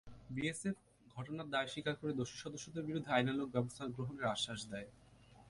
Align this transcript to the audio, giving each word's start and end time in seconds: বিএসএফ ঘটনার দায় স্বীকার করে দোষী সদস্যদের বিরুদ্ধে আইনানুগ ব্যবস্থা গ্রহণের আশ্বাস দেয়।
বিএসএফ 0.35 0.77
ঘটনার 1.15 1.47
দায় 1.53 1.69
স্বীকার 1.73 1.95
করে 2.01 2.11
দোষী 2.19 2.37
সদস্যদের 2.43 2.87
বিরুদ্ধে 2.89 3.13
আইনানুগ 3.13 3.47
ব্যবস্থা 3.55 3.83
গ্রহণের 3.95 4.31
আশ্বাস 4.33 4.59
দেয়। 4.71 4.87